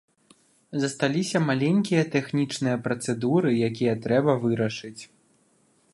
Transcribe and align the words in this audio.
Засталіся 0.83 1.41
маленькія 1.49 2.01
тэхнічныя 2.17 2.77
працэдуры, 2.89 3.49
якія 3.69 3.93
трэба 4.07 4.31
вырашыць. 4.47 4.99